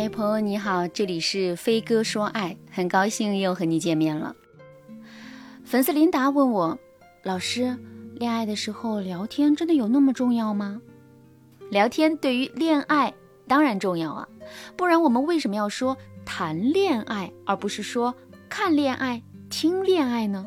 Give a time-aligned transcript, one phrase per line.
[0.00, 4.36] 嗨，朋友你好，这里是飞哥说爱，很高兴又和你见面了。
[5.64, 6.78] 粉丝琳达问我，
[7.24, 7.76] 老师，
[8.14, 10.80] 恋爱的时候聊天真的有那么重要吗？
[11.68, 13.12] 聊天对于恋爱
[13.48, 14.28] 当然重要啊，
[14.76, 18.14] 不然我们为什么要说谈恋爱，而不是说
[18.48, 19.20] 看恋爱、
[19.50, 20.46] 听恋爱呢？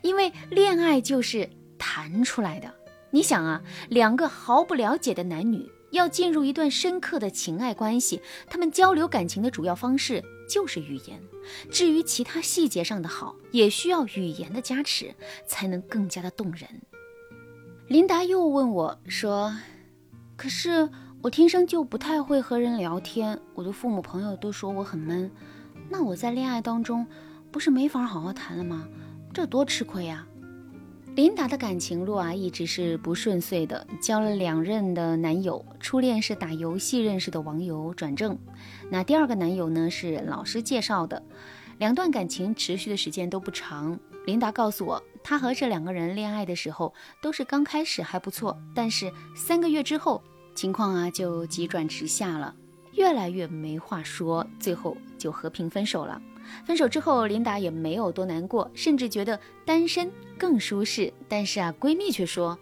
[0.00, 2.72] 因为恋爱就是谈出来的。
[3.10, 11.20] 你想啊，两个毫不了解的男女要进入一段深刻的情爱关系，他们交流感情的主要方式就是语言。
[11.70, 15.14] 至于其他细节上的好，也需要语言的加持，
[15.46, 16.68] 才能更加的动人。
[17.86, 19.56] 琳达又问我说
[20.36, 20.90] ：“可是
[21.22, 25.30] 我天生就不太会和人聊天，我的父母朋友都说我很闷，
[25.88, 27.06] 那我在恋爱当中
[27.50, 28.86] 不是没法好好谈了吗？
[29.32, 30.26] 这多吃亏呀！”
[31.18, 38.38] 琳达的感情路啊，一直是不顺遂的，交了两任的男友，初恋是打游戏认识的网友转正，
[38.88, 41.20] 那第二个男友呢是老师介绍的，
[41.78, 43.98] 两段感情持续的时间都不长。
[44.26, 50.22] 琳达告诉我，她和这两个人恋爱的时候都是刚开始还不错，但是三个月之后
[50.54, 52.54] 情况啊就急转直下了，
[52.92, 56.22] 越来越没话说，最后就和平分手了。
[56.64, 61.12] 分手之后，琳达也没有多难过，甚至觉得单身更舒适。
[61.28, 62.58] 但是啊，闺蜜却说：“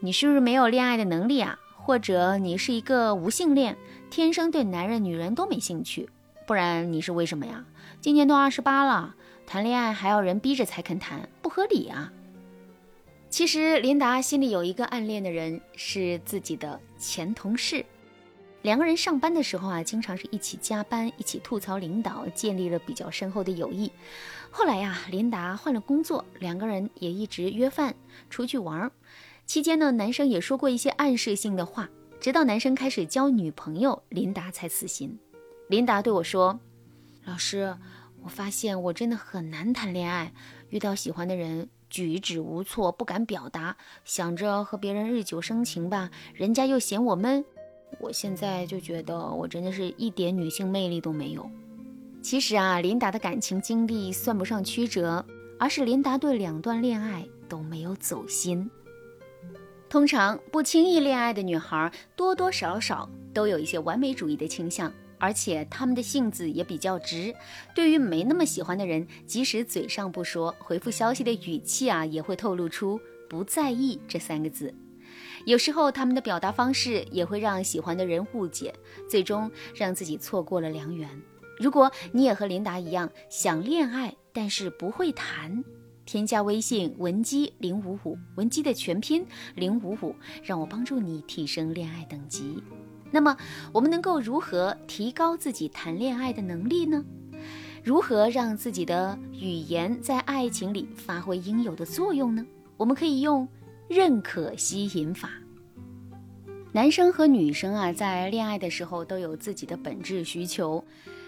[0.00, 1.58] 你是不是没有恋爱的能力啊？
[1.76, 3.76] 或者你是一个无性恋，
[4.10, 6.08] 天生对男人、女人都没兴趣？
[6.46, 7.64] 不然你是为什么呀？
[8.00, 9.14] 今年都二十八了，
[9.46, 12.12] 谈恋爱还要人逼着才肯谈，不合理啊！”
[13.28, 17.84] 其实，琳达心里有一个暗恋的人，是自己的前同事。
[18.66, 23.92] 两个人上班的时候啊，经常是一起加班，一起吐槽领导，建立了比较深厚的友谊。
[24.50, 27.94] 后来呀，琳达换了工作，两个人也一直约饭
[28.28, 28.90] 出去玩。
[29.44, 35.16] 期间呢，男生也说过一些暗示性的话，直到男生开始交女朋友，琳达才死心。
[35.68, 36.58] 琳达对我说
[37.24, 37.78] ：“老师，
[38.24, 40.32] 我发现我真的很难谈恋爱，
[40.70, 47.44] 遇到喜欢的人举止无措，不敢表达，想着和别人日久生情吧，人家又嫌我闷。”
[47.98, 51.50] 我现在就觉得我真的是一点女性魅力都没有。
[52.22, 55.24] 其实啊，琳达的感情经历算不上曲折，
[55.58, 58.68] 而是琳达对两段恋爱都没有走心。
[59.88, 67.32] 通常不轻易恋爱的女孩，多多少少都有一些完美主义的倾向，而且她们的性子也比较直。
[67.74, 74.74] 对于没那么喜欢的人，即使嘴上不说，回复消息的语气啊，也会透露出不在意这三个字。
[75.46, 78.74] 有时候他们的表达方式也会让喜欢的人误解，
[79.08, 81.08] 最终让自己错过了良缘。
[81.56, 85.62] 如果你也和琳达一样想恋爱，但是不会谈，
[86.04, 89.24] 添加微信文姬零五五，文姬的全拼
[89.54, 92.60] 零五五，让我帮助你提升恋爱等级。
[93.12, 93.36] 那么
[93.72, 97.04] 我们能够如何提高自己谈恋爱的能力呢？
[97.84, 102.44] 如何让自己的语言在爱情里发挥应有的作用呢？
[102.76, 103.46] 我们可以用。
[103.88, 105.30] 认可吸引法。
[106.72, 110.84] 男生和女生啊，在恋爱的时候都有自己的本质需求。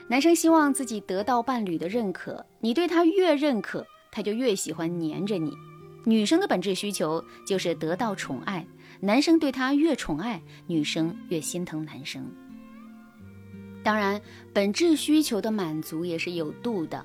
[0.08, 5.52] 男生希望自己得到伴侣的认可，你对他越认可，他就越喜欢黏着你。
[6.04, 8.66] 女生的本质需求就是得到宠爱，
[9.00, 12.24] 男生对她越宠爱，女生越心疼男生。
[13.82, 14.20] 当然，
[14.52, 17.04] 本质需求的满足也是有度的。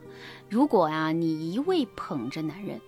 [0.49, 2.79] 如果啊，你一味捧着男人，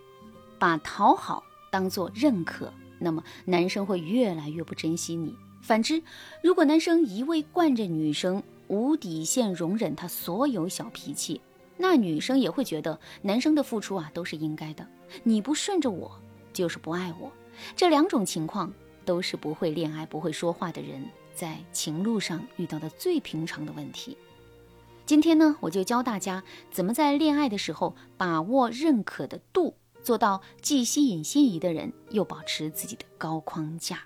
[0.57, 1.43] 把讨好。
[1.75, 5.35] 当做认可，那么男生会越来越不珍惜你。
[5.61, 6.01] 反之，
[6.41, 11.41] 如果男生一味惯着女生，无底线容忍他所有小脾气，
[11.75, 14.87] 那女生也会觉得男生的付出啊都是应该的。
[15.23, 16.17] 你不顺着我，
[16.53, 17.29] 就是不爱我。
[17.75, 24.17] 这两种情况都是不会恋爱、不会说话的人在情路上遇到的最平常的问题。
[25.05, 26.41] 今天呢，我就教大家
[26.71, 29.75] 怎么在恋爱的时候把握认可的度。
[30.05, 34.03] 做到既吸引心仪的人，又保持自己的高框架。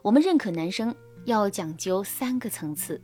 [0.00, 3.02] 我们认可男生要讲究三个层次：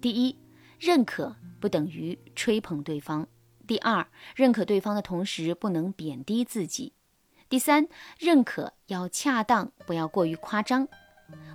[0.00, 0.34] 第一，
[0.78, 3.26] 认可不等于吹捧对方；
[3.66, 6.94] 第二，认可对方的同时不能贬低自己；
[7.50, 7.86] 第三，
[8.18, 10.88] 认可要恰当，不要过于夸张。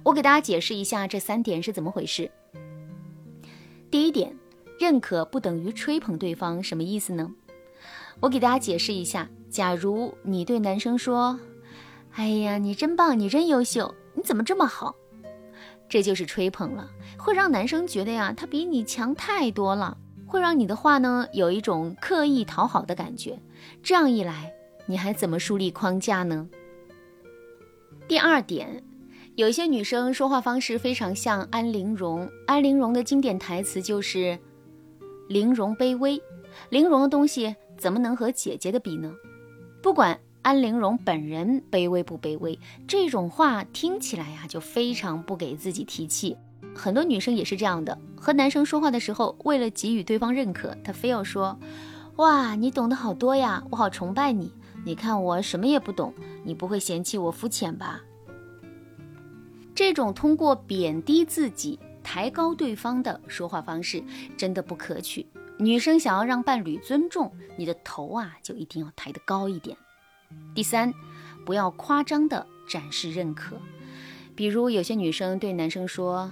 [0.03, 2.29] 我给大家解释一下这三点是怎么回事。
[3.89, 4.37] 第一点，
[4.79, 7.33] 认可不等于吹捧对方，什么意思呢？
[8.19, 9.27] 我给大家解释一下。
[9.55, 11.39] 假如你对男生说
[12.11, 14.93] ：“哎呀，你真棒，你真优秀，你怎么这么好？”
[15.87, 19.97] 这就是吹捧了，会让男生觉得呀，他比你强太多了，
[20.27, 23.39] 会让你的话呢有一种刻意讨好的感觉。
[23.81, 24.51] 这样一来，
[24.87, 26.49] 你还怎么树立框架呢？
[28.09, 28.83] 第二点，
[29.35, 34.37] 有些女生说话方式非常像安陵容，安陵容的经典台词就是
[35.29, 36.21] “玲珑卑微”，
[36.71, 39.13] 玲珑的东西怎么能和姐姐的比呢？
[39.85, 46.35] 不管安陵容本人卑微不卑微，这种话听起来呀就非常不给自己提气。
[46.75, 51.59] 很多女生也是这样的，和男生说话的时候，为了给予对方认可，她非要说
[52.17, 54.51] ：“哇，你懂得好多呀，我好崇拜你。
[54.83, 58.01] 你看我什么也不懂，你不会嫌弃我肤浅吧？”
[59.75, 64.03] 这种通过贬低自己、抬高对方的说话方式，
[64.35, 65.27] 真的不可取。
[65.57, 69.77] 女生想要让伴侣尊重你的头啊，就一定要抬得高一点。
[70.53, 70.93] 第三，
[71.45, 73.57] 不要夸张的展示认可，
[74.35, 76.31] 比如有些女生对男生说。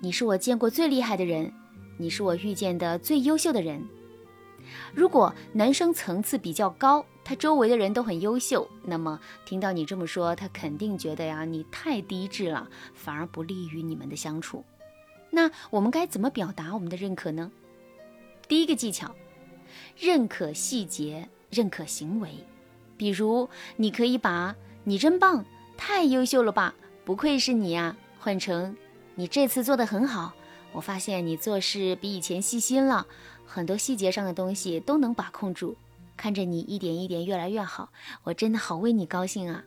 [0.00, 1.50] 你是我见过最厉害的人，
[1.96, 3.82] 你是我遇见的最优秀的人。
[4.92, 14.62] 如果男生层次比较高，他周围的人都很优秀，那么听到你这么说，他肯定觉得呀你太低质了，反而不利于你们的相处。
[15.30, 17.50] 那我们该怎么表达我们的认可呢？
[18.54, 19.12] 第一个技巧，
[19.98, 22.30] 认可细节，认可行为。
[22.96, 24.54] 比如，你可以把
[24.86, 25.44] “你真棒，
[25.76, 26.72] 太优秀了吧，
[27.04, 28.76] 不愧是你呀”换成。
[29.16, 30.34] 你这次做的很好，
[30.70, 33.08] 我发现你做事比以前细心了，
[33.44, 35.76] 很多细节上的东西都能把控住。
[36.16, 37.90] 看着你一点一点越来越好，
[38.22, 39.64] 我真的好为你高兴啊！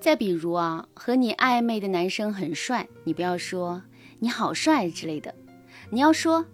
[0.00, 3.82] 再比如啊，和你暧昧的男生很帅，你不要说
[4.18, 5.34] 你好帅之类的，
[5.90, 6.46] 你要说，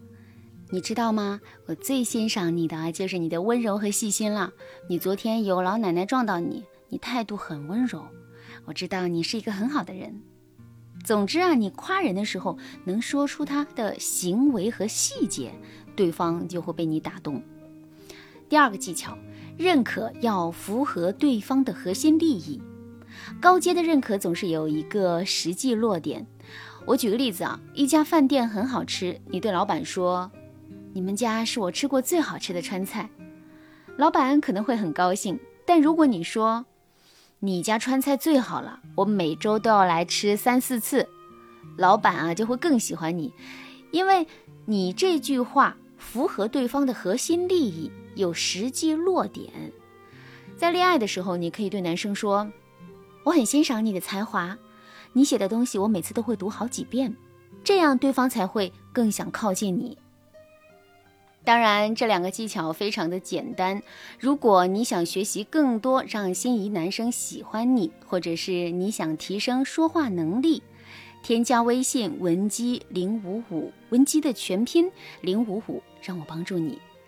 [0.74, 1.40] 你知道吗？
[1.66, 4.52] 我最欣赏你的就是你的温柔和细心了。
[4.88, 8.04] 你昨天有老奶奶撞到你，你态度很温柔，
[8.64, 10.20] 我知道你是一个很好的人。
[11.04, 15.52] 总之啊，你夸人的时候能说出他的行为和细节，
[15.94, 17.40] 对方就会被你打动。
[18.48, 19.16] 第二个技巧，
[19.56, 22.60] 认可要符合对方的核心利益。
[23.40, 26.26] 高阶的认可总是有一个实际落点。
[26.84, 30.32] 我举个例子啊，一家饭店很好吃，你对老板说
[30.94, 33.10] ：“你们家是我吃过最好吃的川菜。”
[33.98, 35.38] 老板可能会很高兴。
[35.66, 36.64] 但如果你说，
[37.40, 41.08] 你家川菜最好了，我每周都要来吃三四次，
[41.76, 43.32] 老板啊就会更喜欢你，
[43.90, 44.26] 因为
[44.66, 49.50] 你这句话符合对方的核心利益，有实际落点。
[50.56, 52.52] 在恋爱的时候，你可以对男生说
[53.24, 54.56] ：“我很欣赏你的才华，
[55.14, 57.16] 你写的东西我每次都会读好几遍，
[57.64, 59.96] 这样对方才会更想靠近你。”
[61.44, 63.82] 当然，这两个技巧非常的简单。
[64.18, 70.62] 如果你想学习更多，让心仪男生喜欢你，或者是你想提升说话能力，
[71.22, 76.78] 添加微信文姬零五五，文姬的全拼零五五，让我帮助你。